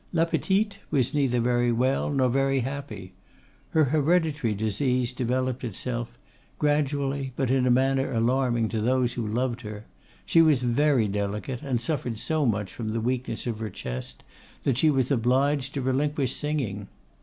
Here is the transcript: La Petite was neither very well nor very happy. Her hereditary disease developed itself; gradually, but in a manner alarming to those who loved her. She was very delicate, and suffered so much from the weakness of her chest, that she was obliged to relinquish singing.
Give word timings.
La 0.11 0.25
Petite 0.25 0.79
was 0.89 1.13
neither 1.13 1.39
very 1.39 1.71
well 1.71 2.09
nor 2.09 2.27
very 2.27 2.61
happy. 2.61 3.13
Her 3.69 3.83
hereditary 3.83 4.55
disease 4.55 5.13
developed 5.13 5.63
itself; 5.63 6.17
gradually, 6.57 7.33
but 7.35 7.51
in 7.51 7.67
a 7.67 7.69
manner 7.69 8.11
alarming 8.11 8.67
to 8.69 8.81
those 8.81 9.13
who 9.13 9.21
loved 9.23 9.61
her. 9.61 9.85
She 10.25 10.41
was 10.41 10.63
very 10.63 11.07
delicate, 11.07 11.61
and 11.61 11.79
suffered 11.79 12.17
so 12.17 12.47
much 12.47 12.73
from 12.73 12.93
the 12.93 12.99
weakness 12.99 13.45
of 13.45 13.59
her 13.59 13.69
chest, 13.69 14.23
that 14.63 14.79
she 14.79 14.89
was 14.89 15.11
obliged 15.11 15.75
to 15.75 15.83
relinquish 15.83 16.33
singing. 16.35 16.87